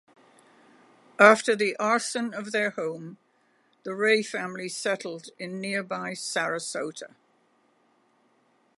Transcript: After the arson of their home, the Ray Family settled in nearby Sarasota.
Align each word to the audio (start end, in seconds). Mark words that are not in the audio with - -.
After 1.19 1.55
the 1.55 1.75
arson 1.77 2.33
of 2.33 2.51
their 2.51 2.71
home, 2.71 3.19
the 3.83 3.93
Ray 3.93 4.23
Family 4.23 4.67
settled 4.67 5.29
in 5.37 5.61
nearby 5.61 6.13
Sarasota. 6.13 7.13